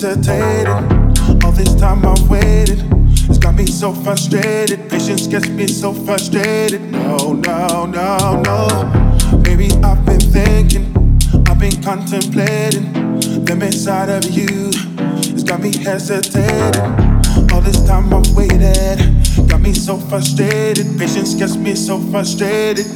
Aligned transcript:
Hesitating, 0.00 1.44
All 1.44 1.52
this 1.52 1.74
time 1.74 2.06
I've 2.06 2.26
waited. 2.30 2.82
It's 3.28 3.36
got 3.36 3.54
me 3.54 3.66
so 3.66 3.92
frustrated. 3.92 4.88
Patience 4.88 5.26
gets 5.26 5.46
me 5.50 5.66
so 5.66 5.92
frustrated. 5.92 6.80
No, 6.90 7.34
no, 7.34 7.84
no, 7.84 8.40
no. 8.40 9.40
Maybe 9.44 9.68
I've 9.84 10.02
been 10.06 10.18
thinking, 10.18 10.86
I've 11.46 11.58
been 11.58 11.82
contemplating. 11.82 12.90
Them 13.44 13.60
inside 13.60 14.08
of 14.08 14.24
you, 14.30 14.70
it's 15.34 15.42
got 15.42 15.60
me 15.60 15.76
hesitating. 15.76 16.80
All 17.52 17.60
this 17.60 17.84
time 17.84 18.14
I've 18.14 18.34
waited, 18.34 19.04
got 19.50 19.60
me 19.60 19.74
so 19.74 19.98
frustrated. 19.98 20.98
Patience 20.98 21.34
gets 21.34 21.56
me 21.56 21.74
so 21.74 21.98
frustrated. 22.10 22.86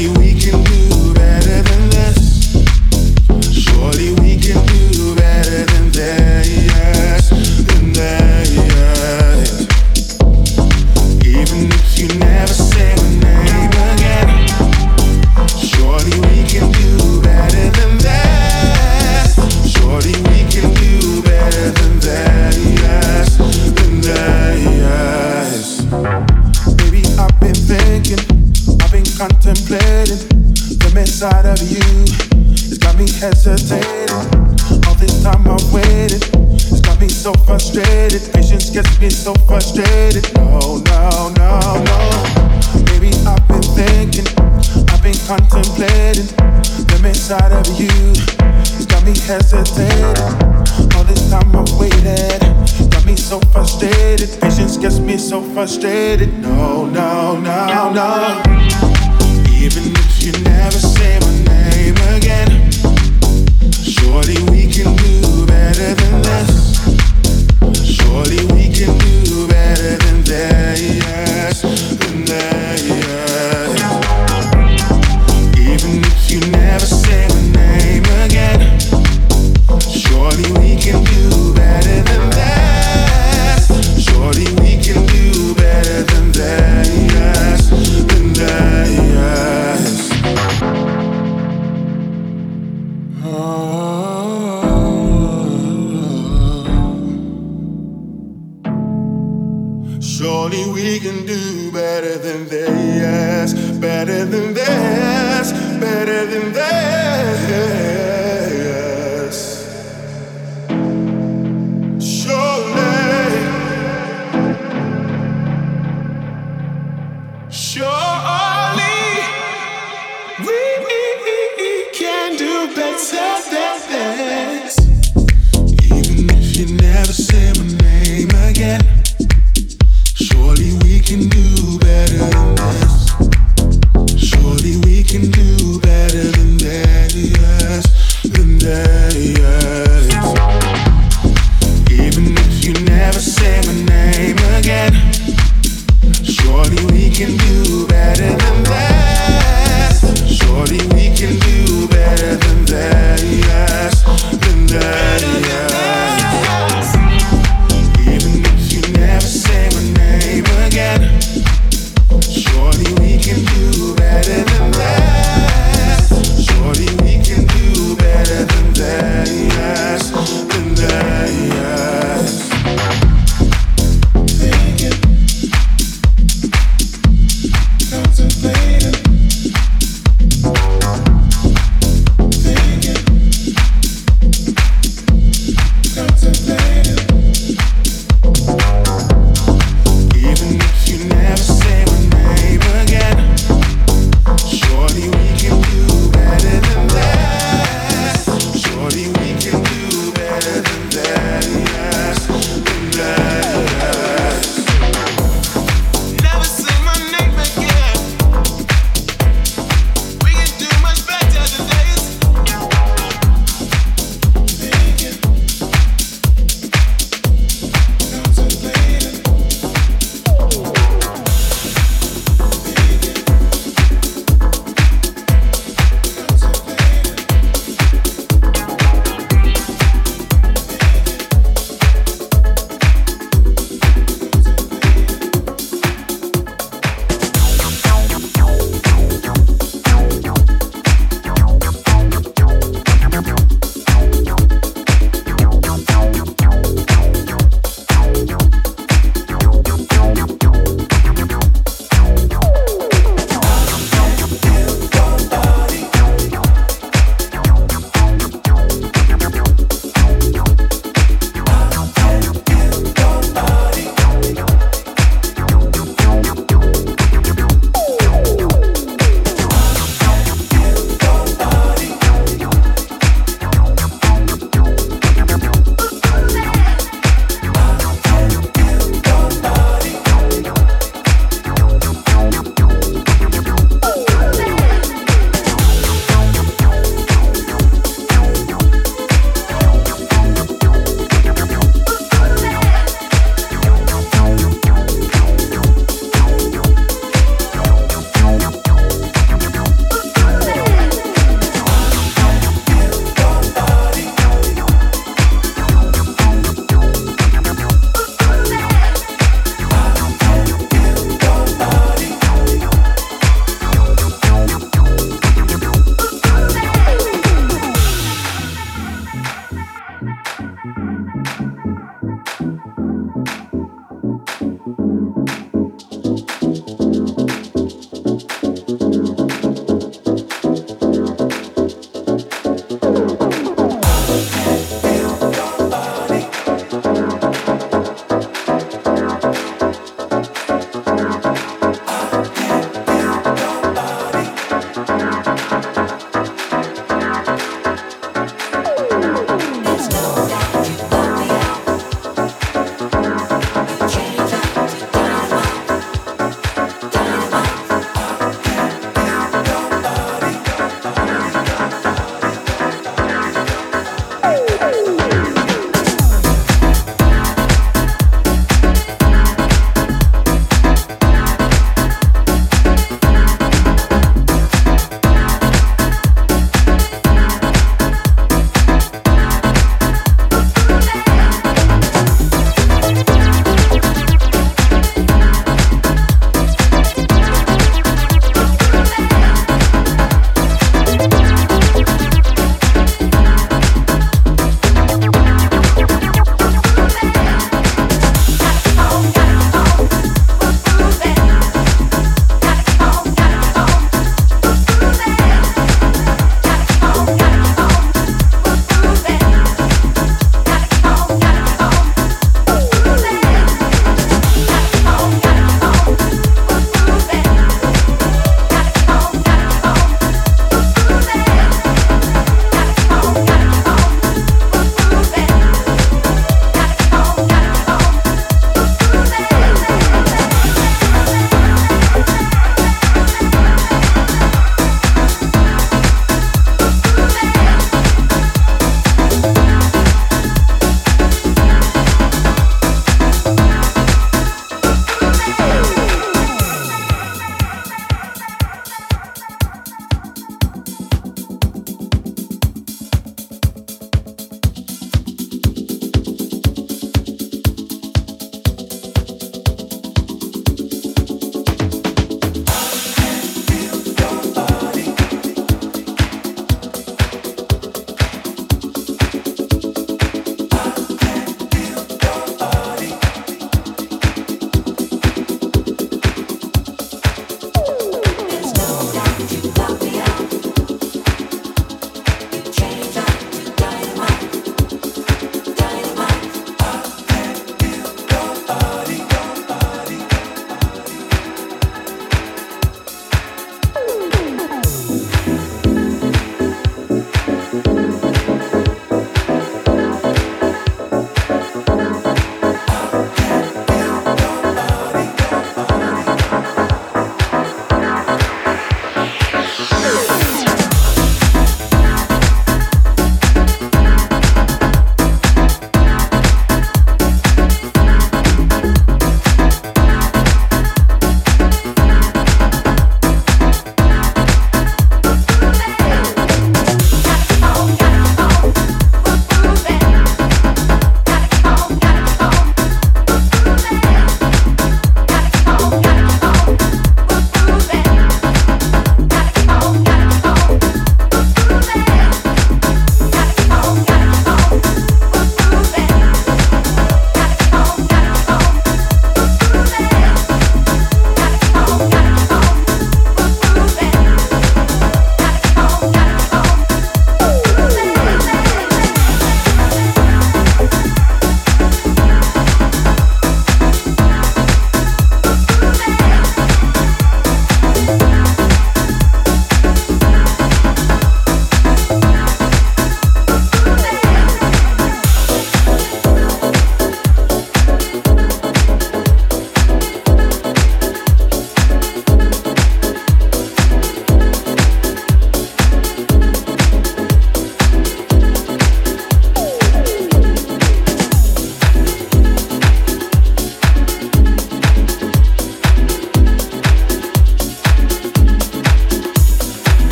See, 0.00 0.08
we 0.08 0.32
can 0.32 0.79
frustrated. 55.52 56.38
No, 56.38 56.86
no, 56.86 57.38
no, 57.40 57.92
no. 57.92 58.49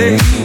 say 0.00 0.39